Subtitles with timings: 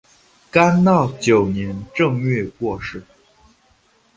[0.49, 3.03] 干道九年正月过世。